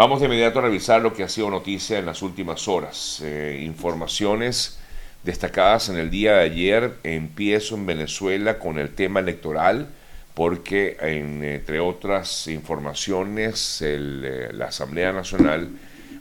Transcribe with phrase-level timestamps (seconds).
[0.00, 3.20] Vamos de inmediato a revisar lo que ha sido noticia en las últimas horas.
[3.22, 4.78] Eh, informaciones
[5.24, 6.94] destacadas en el día de ayer.
[7.02, 9.90] Empiezo en Venezuela con el tema electoral
[10.32, 15.68] porque entre otras informaciones eh, la Asamblea Nacional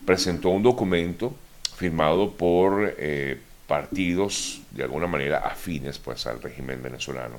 [0.06, 1.34] presentó un documento
[1.78, 7.38] firmado por eh, partidos de alguna manera afines pues al régimen venezolano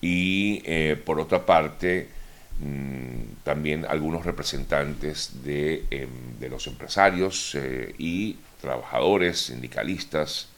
[0.00, 2.14] y por otra parte
[2.58, 3.05] Mm,
[3.44, 6.08] también algunos representantes de, em,
[6.50, 10.48] los empresarios eh, y trabajadores, sindicalistas,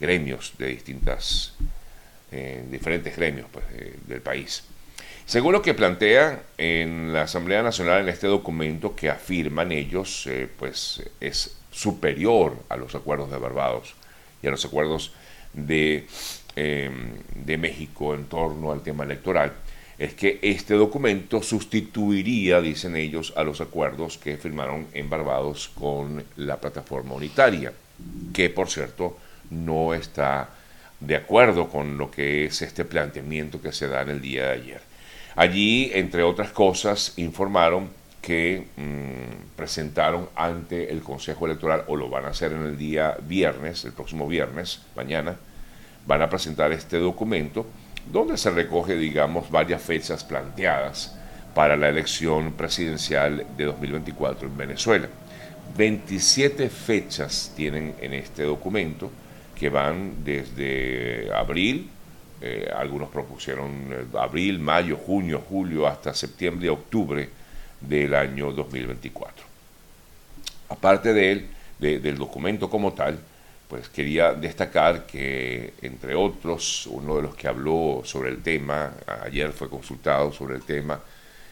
[0.00, 1.54] gremios de distintas,
[2.30, 3.64] eh, diferentes gremios pues,
[4.06, 4.64] del país.
[5.26, 10.48] Según lo que plantea en la Asamblea Nacional en este documento que afirman ellos, eh,
[10.58, 13.94] pues es superior a los acuerdos de Barbados
[14.42, 15.12] y a los acuerdos
[15.52, 16.06] de,
[16.56, 19.52] em, de México en torno al tema electoral
[19.98, 26.24] es que este documento sustituiría, dicen ellos, a los acuerdos que firmaron en Barbados con
[26.36, 27.72] la plataforma unitaria,
[28.32, 29.16] que por cierto
[29.50, 30.50] no está
[31.00, 34.52] de acuerdo con lo que es este planteamiento que se da en el día de
[34.52, 34.80] ayer.
[35.34, 37.88] Allí, entre otras cosas, informaron
[38.20, 43.16] que mm, presentaron ante el Consejo Electoral, o lo van a hacer en el día
[43.26, 45.36] viernes, el próximo viernes, mañana,
[46.06, 47.66] van a presentar este documento
[48.10, 51.16] donde se recoge, digamos, varias fechas planteadas
[51.54, 55.08] para la elección presidencial de 2024 en Venezuela.
[55.76, 59.10] 27 fechas tienen en este documento
[59.54, 61.88] que van desde abril,
[62.40, 67.28] eh, algunos propusieron eh, abril, mayo, junio, julio, hasta septiembre octubre
[67.80, 69.44] del año 2024.
[70.68, 71.48] Aparte de él,
[71.78, 73.18] del documento como tal,
[73.72, 78.92] pues quería destacar que, entre otros, uno de los que habló sobre el tema,
[79.24, 81.00] ayer fue consultado sobre el tema,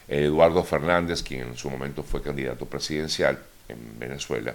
[0.07, 4.53] Eduardo Fernández, quien en su momento fue candidato presidencial en Venezuela,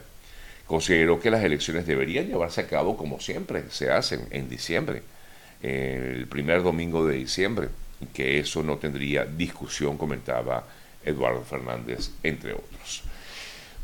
[0.65, 5.03] consideró que las elecciones deberían llevarse a cabo como siempre se hacen en diciembre,
[5.61, 7.69] el primer domingo de diciembre,
[8.01, 10.63] y que eso no tendría discusión, comentaba
[11.05, 13.03] Eduardo Fernández, entre otros.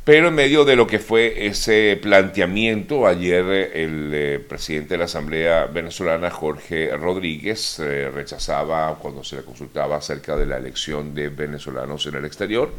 [0.04, 4.98] Pero en medio de lo que fue ese planteamiento, ayer eh, el eh, presidente de
[4.98, 11.14] la Asamblea venezolana, Jorge Rodríguez, eh, rechazaba cuando se le consultaba acerca de la elección
[11.14, 12.72] de venezolanos en el exterior.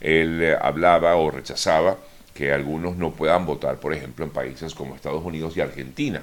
[0.00, 1.96] Él hablaba o rechazaba
[2.32, 6.22] que algunos no puedan votar, por ejemplo, en países como Estados Unidos y Argentina.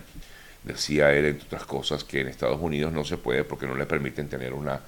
[0.63, 3.85] Decía él, entre otras cosas, que en Estados Unidos no se puede porque no le
[3.85, 4.79] permiten tener una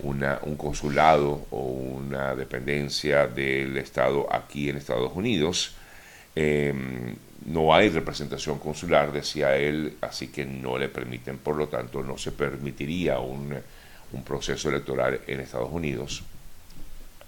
[0.00, 5.74] un consulado o una dependencia del Estado aquí en Estados Unidos.
[6.34, 7.16] Em,
[7.46, 12.18] no hay representación consular, decía él, así que no le permiten, por lo tanto, no
[12.18, 13.56] se permitiría un,
[14.24, 16.22] proceso electoral en Estados Unidos,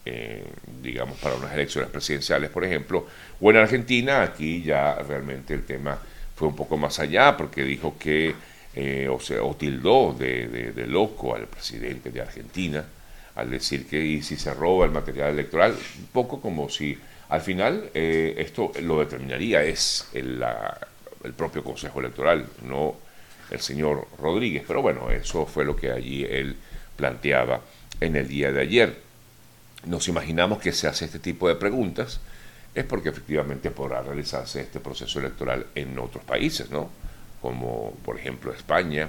[0.05, 0.45] eh,
[0.83, 3.07] digamos, para unas elecciones presidenciales, por ejemplo,
[3.41, 5.99] o en Argentina, aquí ya realmente el tema
[6.35, 8.35] fue un poco más allá, porque dijo que
[8.75, 12.85] eh, o, sea, o tildó de, loco al presidente de Argentina
[13.35, 16.99] al decir que si se roba el material electoral, un poco como si
[17.31, 20.45] al final eh, esto lo determinaría es el,
[21.25, 22.97] el, propio Consejo Electoral, no
[23.51, 24.65] el señor Rodríguez.
[24.67, 26.57] Pero bueno, eso fue lo que allí él
[26.97, 27.61] planteaba
[28.01, 28.97] en el día de ayer.
[29.87, 32.21] Nos imaginamos que se hace este tipo de preguntas,
[32.75, 36.91] es porque efectivamente podrá realizarse este proceso electoral en otros países, ¿no?
[37.41, 39.09] Como por ejemplo España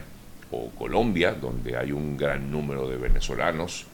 [0.51, 3.85] o Colombia, donde hay un gran número de venezolanos.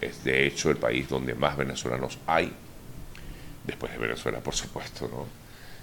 [0.00, 2.52] Es de hecho el país donde más venezolanos hay,
[3.64, 5.08] después de Venezuela, por supuesto.
[5.08, 5.26] ¿no?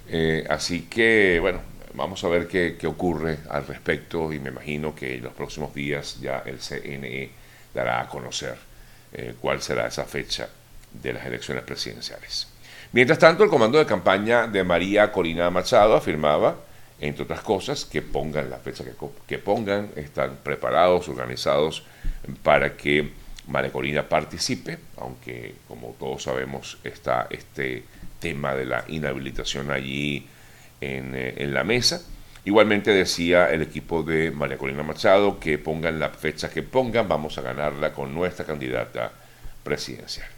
[0.07, 1.61] Eh, así que, bueno,
[1.93, 6.19] vamos a ver qué, ocurre al respecto y me imagino que en los próximos días
[6.21, 7.29] ya el CNE
[7.73, 8.55] dará a conocer
[9.13, 10.49] eh, cuál será esa fecha
[10.91, 12.47] de las elecciones presidenciales.
[12.91, 16.55] Mientras tanto, el comando de campaña de María Corina Machado afirmaba
[16.99, 18.83] entre otras cosas, que pongan la fecha
[19.27, 21.83] que, pongan, están preparados, organizados
[22.43, 23.11] para que
[23.47, 27.83] María Corina participe, aunque como todos sabemos está este
[28.19, 30.25] tema de la inhabilitación allí
[30.81, 32.01] en, eh, en la mesa.
[32.45, 37.37] Igualmente decía el equipo de María Corina Machado que pongan la fecha que pongan, vamos
[37.37, 39.11] a ganarla con nuestra candidata
[39.63, 40.34] presidencial.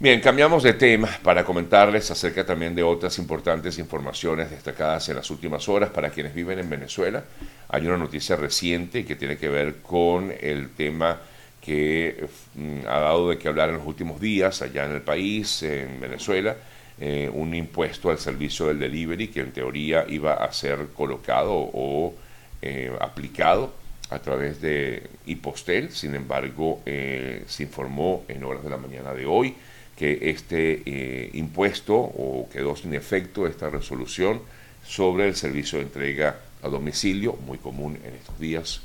[0.00, 5.30] Bien, cambiamos de tema para comentarles acerca también de otras importantes informaciones destacadas en las
[5.30, 7.22] últimas horas para quienes viven en Venezuela.
[7.68, 11.20] Hay una noticia reciente que tiene que ver con el tema
[11.60, 12.26] que
[12.56, 16.00] mm, ha dado de qué hablar en los últimos días allá en el país, en
[16.00, 16.56] Venezuela,
[16.98, 22.14] eh, un impuesto al servicio del delivery que en teoría iba a ser colocado o
[22.60, 23.72] eh, aplicado
[24.10, 25.92] a través de Hipostel.
[25.92, 29.54] Sin embargo, eh, se informó en horas de la mañana de hoy
[29.96, 34.40] que este eh, impuesto o quedó sin efecto esta resolución
[34.86, 38.82] sobre el servicio de entrega a domicilio, muy común en estos días,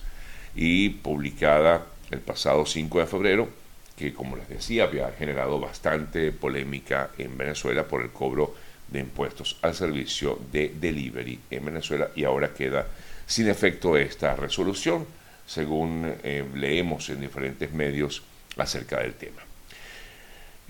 [0.56, 3.50] y publicada el pasado 5 de febrero,
[3.98, 8.56] que como les decía había generado bastante polémica en Venezuela por el cobro
[8.88, 12.88] de impuestos al servicio de delivery en Venezuela y ahora queda
[13.28, 15.06] sin efecto esta resolución,
[15.46, 18.24] según eh, leemos en diferentes medios
[18.58, 19.49] acerca del tema.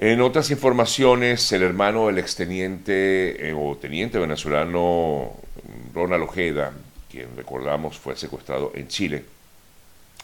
[0.02, 5.34] En otras informaciones, el hermano del exteniente eh, o teniente venezolano
[5.94, 6.72] Ronald Ojeda,
[7.12, 9.26] quien recordamos fue secuestrado en Chile,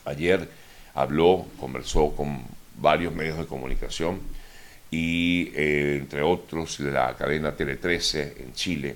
[0.05, 0.47] ayer
[0.93, 2.41] habló, conversó con
[2.77, 4.21] varios medios de comunicación
[4.91, 8.95] y eh, entre otros la cadena Tele 13 en Chile.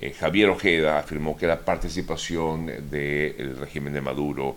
[0.00, 4.56] Eh, Javier Ojeda afirmó que la participación del régimen de Maduro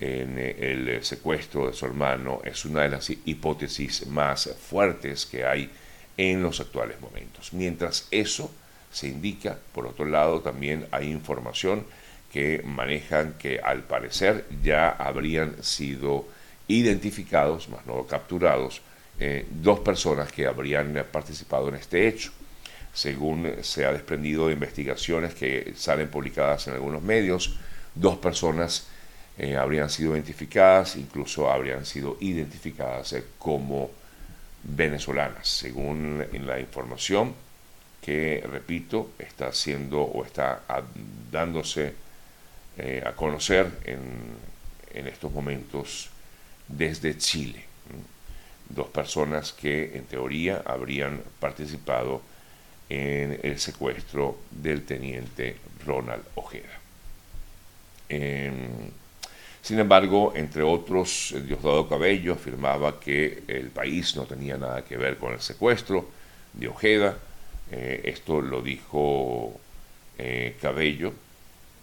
[0.00, 5.70] en el secuestro de su hermano es una de las hipótesis más fuertes que hay
[6.16, 7.52] en los actuales momentos.
[7.52, 8.50] Mientras eso
[8.90, 11.86] se indica, por otro lado, también hay información
[12.32, 16.26] que manejan que al parecer ya habrían sido
[16.68, 18.80] identificados, más no capturados,
[19.20, 22.32] eh, dos personas que habrían participado en este hecho.
[22.94, 27.56] Según se ha desprendido de investigaciones que salen publicadas en algunos medios,
[27.94, 28.86] dos personas
[29.42, 33.90] eh, habrían sido identificadas, incluso habrían sido identificadas eh, como
[34.62, 37.34] venezolanas, según la información
[38.00, 40.62] que, repito, está siendo o está
[41.32, 41.92] dándose
[42.78, 44.00] eh, a conocer en,
[44.94, 46.10] en, estos momentos
[46.68, 47.64] desde Chile.
[48.68, 52.22] Dos personas que en teoría habrían participado
[52.88, 56.78] en el secuestro del teniente Ronald Ojeda.
[58.08, 59.01] Em,
[59.62, 65.18] sin embargo, entre otros, Diosdado Cabello afirmaba que el país no tenía nada que ver
[65.18, 66.08] con el secuestro
[66.52, 67.16] de Ojeda.
[67.70, 69.54] Eh, esto lo dijo
[70.18, 71.12] eh, Cabello,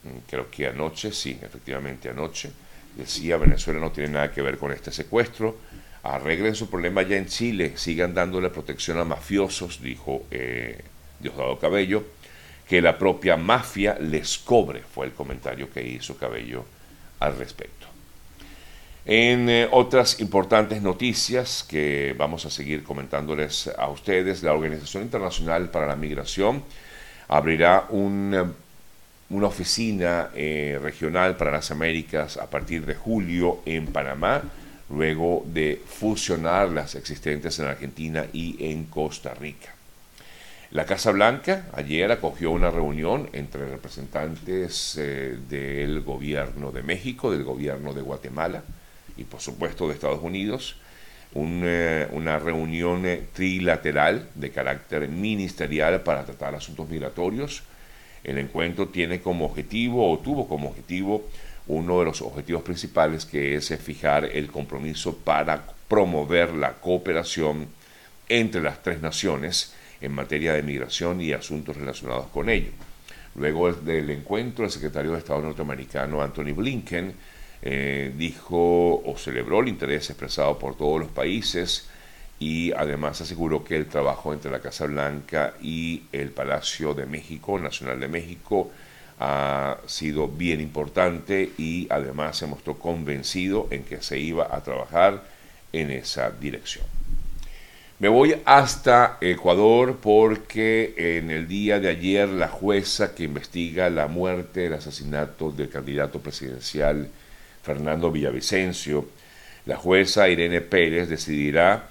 [0.03, 2.51] mm, creo que anoche, sí, efectivamente anoche.
[2.97, 5.57] Decía, Venezuela no tiene nada que ver con este secuestro.
[6.03, 10.83] Arreglen su problema ya en Chile, sigan dándole protección a mafiosos, dijo eh,
[11.21, 12.03] Diosdado Cabello.
[12.67, 16.65] Que la propia mafia les cobre, fue el comentario que hizo Cabello
[17.19, 17.79] al respecto.
[19.05, 25.71] En eh, otras importantes noticias que vamos a seguir comentándoles a ustedes, la Organización Internacional
[25.71, 26.63] para la Migración
[27.27, 28.51] abrirá una,
[29.41, 34.43] oficina eh, regional para las Américas a partir de julio en Panamá,
[34.89, 39.78] luego de fusionar las existentes en Argentina y en Costa Rica.
[40.71, 47.43] La Casa Blanca ayer acogió una reunión entre representantes eh, del gobierno de México, del
[47.43, 48.61] gobierno de Guatemala
[49.17, 50.75] y por supuesto de Estados Unidos,
[51.33, 57.63] eh, una reunión eh, trilateral de carácter ministerial para tratar asuntos migratorios.
[58.23, 61.25] El encuentro tiene como objetivo o tuvo como objetivo
[61.65, 67.69] uno de los objetivos principales que es fijar el compromiso para promover la cooperación
[68.27, 72.71] entre las tres naciones en materia de migración y asuntos relacionados con ello.
[73.35, 77.13] Luego del encuentro, el secretario de Estado norteamericano Anthony Blinken
[77.61, 81.89] eh, dijo o celebró el interés expresado por todos los países
[82.39, 87.59] y además aseguró que el trabajo entre la Casa Blanca y el Palacio de México,
[87.59, 88.71] Nacional de México,
[89.19, 95.23] ha sido bien importante y además se mostró convencido en que se iba a trabajar
[95.73, 96.98] en esa dirección.
[97.99, 104.07] Me voy hasta Ecuador porque en el día de ayer la jueza que investiga la
[104.07, 107.09] muerte, el asesinato del candidato presidencial
[107.61, 109.05] Fernando Villavicencio,
[109.65, 111.89] la jueza Irene Pérez decidirá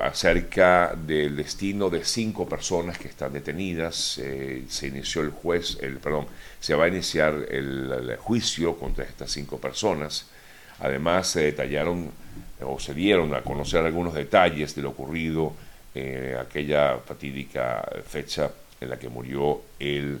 [0.00, 4.18] acerca del destino de cinco personas que están detenidas.
[4.22, 6.26] Eh, se inició el juez, el, perdón,
[6.60, 10.26] se va a iniciar el juicio contra estas cinco personas.
[10.80, 12.10] Además, se detallaron
[12.60, 15.52] o se dieron a conocer algunos detalles de lo ocurrido
[15.94, 20.20] eh, aquella fatídica fecha en la que murió el,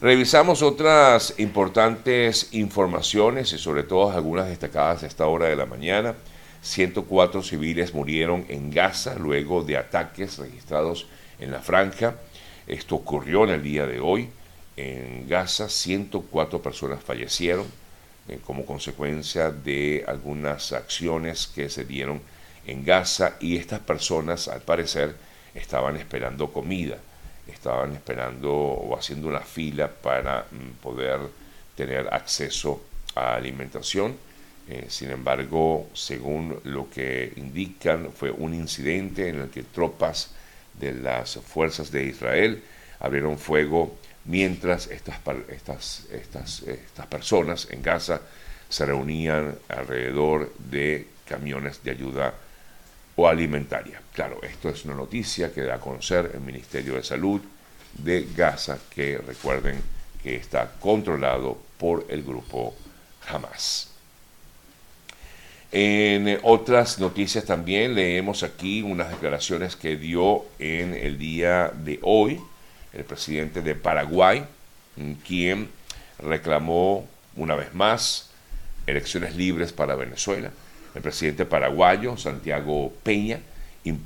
[0.00, 6.14] Revisamos otras importantes informaciones y sobre todo algunas destacadas a esta hora de la mañana.
[6.62, 11.06] 104 civiles murieron en Gaza luego de ataques registrados
[11.40, 12.16] en la franja.
[12.66, 14.28] Esto ocurrió en el día de hoy.
[14.76, 17.66] En Gaza 104 personas fallecieron
[18.28, 22.20] eh, como consecuencia de algunas acciones que se dieron
[22.66, 25.16] en Gaza y estas personas al parecer
[25.54, 26.98] estaban esperando comida,
[27.48, 31.20] estaban esperando o haciendo una fila para mm, poder
[31.74, 32.82] tener acceso
[33.14, 34.16] a alimentación.
[34.68, 40.30] Eh, sin embargo, según lo que indican, fue un incidente en el que tropas
[40.78, 42.62] de las fuerzas de Israel
[43.00, 48.20] abrieron fuego mientras estas, estas, estas, estas personas en Gaza
[48.68, 52.34] se reunían alrededor de camiones de ayuda
[53.18, 54.00] o alimentaria.
[54.14, 57.40] Claro, esto es una noticia que da a conocer el Ministerio de Salud
[57.94, 59.80] de Gaza, que recuerden
[60.22, 62.76] que está controlado por el grupo
[63.28, 63.90] Hamas.
[65.72, 72.40] En otras noticias también leemos aquí unas declaraciones que dio en el día de hoy
[72.92, 74.44] el presidente de Paraguay,
[75.26, 75.68] quien
[76.20, 78.30] reclamó una vez más
[78.86, 80.52] elecciones libres para Venezuela.
[80.98, 83.38] El presidente paraguayo, Santiago Peña,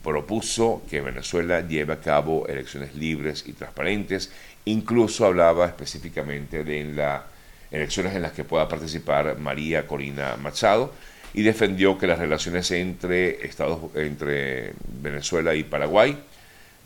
[0.03, 4.31] propuso que Venezuela lleve a cabo elecciones libres y transparentes.
[4.67, 7.23] Incluso hablaba específicamente de las
[7.71, 10.93] elecciones en las que pueda participar María Corina Machado
[11.33, 16.19] y defendió que las relaciones entre, Estados, entre Venezuela y Paraguay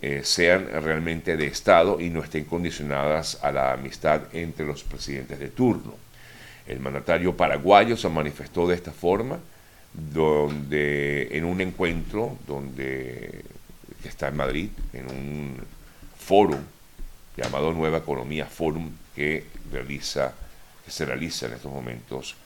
[0.00, 5.40] eh, sean realmente de Estado y no estén condicionadas a la amistad entre los presidentes
[5.40, 5.96] de turno.
[6.68, 9.40] El mandatario paraguayo se manifestó de esta forma,
[9.92, 13.44] donde en un encuentro donde
[14.04, 15.56] está en Madrid, en un
[16.18, 16.58] foro
[17.36, 20.34] llamado Nueva Economía Forum que realiza
[20.84, 22.36] que se realiza en estos momentos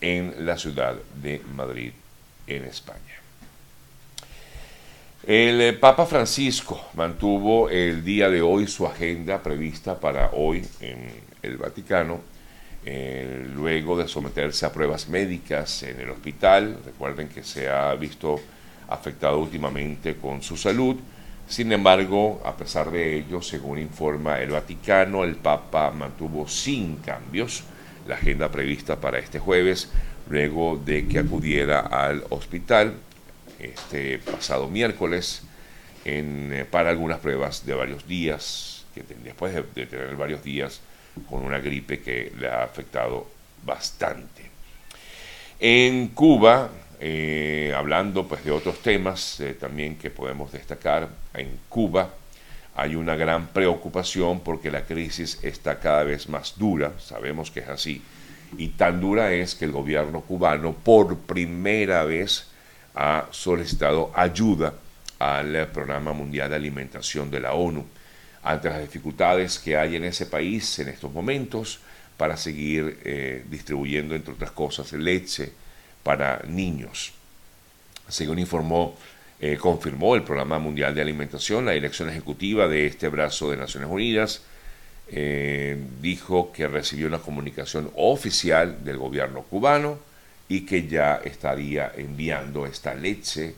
[0.00, 1.90] en la ciudad de Madrid,
[2.46, 3.18] en España.
[5.26, 11.10] El eh, Papa Francisco mantuvo el día de hoy su agenda prevista para hoy en
[11.42, 12.20] el Vaticano,
[12.84, 16.78] eh, luego de someterse a pruebas médicas en el hospital.
[16.84, 18.40] Recuerden que se ha visto
[18.88, 20.96] afectado últimamente con su salud.
[21.48, 27.64] Sin embargo, a pesar de ello, según informa el Vaticano, el Papa mantuvo sin cambios
[28.08, 29.90] la agenda prevista para este jueves,
[30.28, 32.94] luego de que acudiera al hospital
[33.58, 35.42] este pasado miércoles
[36.04, 38.86] en, eh, para algunas pruebas de varios días,
[39.22, 40.80] después de, tener varios días
[41.28, 43.26] con una gripe que le ha afectado
[43.64, 44.48] bastante.
[45.60, 46.70] En Cuba,
[47.00, 52.10] eh, hablando pues de otros temas eh, también que podemos destacar, en Cuba
[52.76, 57.68] hay una gran preocupación porque la crisis está cada vez más dura, sabemos que es
[57.68, 58.02] así,
[58.56, 62.46] y tan dura es que el gobierno cubano por primera vez
[62.94, 64.74] ha solicitado ayuda
[65.18, 67.84] al Programa Mundial de Alimentación de la ONU
[68.48, 71.80] ante las dificultades que hay en ese país en estos momentos
[72.16, 75.52] para seguir eh, distribuyendo, entre otras cosas, leche
[76.02, 77.12] para niños.
[78.08, 78.96] Según informó,
[79.38, 83.90] eh, confirmó el Programa Mundial de Alimentación, la dirección ejecutiva de este brazo de Naciones
[83.90, 84.40] Unidas,
[85.10, 89.98] eh, dijo que recibió una comunicación oficial del gobierno cubano
[90.48, 93.54] y que ya estaría enviando esta leche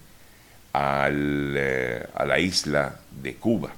[0.72, 3.72] a la isla de Cuba.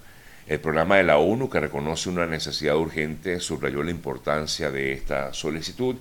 [0.47, 5.33] El programa de la ONU, que reconoce una necesidad urgente, subrayó la importancia de esta
[5.33, 5.97] solicitud,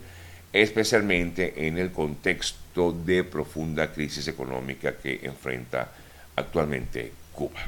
[0.51, 5.91] especialmente en el contexto de profunda crisis económica que enfrenta
[6.35, 7.61] actualmente Cuba.